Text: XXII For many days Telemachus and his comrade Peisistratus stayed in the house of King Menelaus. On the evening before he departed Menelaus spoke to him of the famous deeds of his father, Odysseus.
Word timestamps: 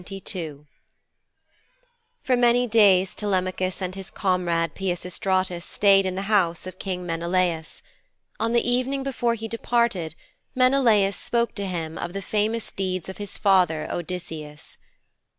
XXII 0.03 0.65
For 2.23 2.35
many 2.35 2.65
days 2.65 3.13
Telemachus 3.13 3.83
and 3.83 3.93
his 3.93 4.09
comrade 4.09 4.73
Peisistratus 4.73 5.63
stayed 5.63 6.07
in 6.07 6.15
the 6.15 6.23
house 6.23 6.65
of 6.65 6.79
King 6.79 7.05
Menelaus. 7.05 7.83
On 8.39 8.51
the 8.51 8.67
evening 8.67 9.03
before 9.03 9.35
he 9.35 9.47
departed 9.47 10.15
Menelaus 10.55 11.15
spoke 11.15 11.53
to 11.53 11.67
him 11.67 11.99
of 11.99 12.13
the 12.13 12.23
famous 12.23 12.71
deeds 12.71 13.09
of 13.09 13.19
his 13.19 13.37
father, 13.37 13.87
Odysseus. 13.91 14.79